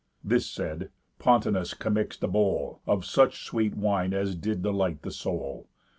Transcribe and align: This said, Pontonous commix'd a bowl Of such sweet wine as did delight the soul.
This 0.23 0.47
said, 0.49 0.89
Pontonous 1.19 1.75
commix'd 1.75 2.23
a 2.23 2.27
bowl 2.27 2.81
Of 2.87 3.05
such 3.05 3.45
sweet 3.45 3.75
wine 3.75 4.15
as 4.15 4.33
did 4.33 4.63
delight 4.63 5.03
the 5.03 5.11
soul. 5.11 5.67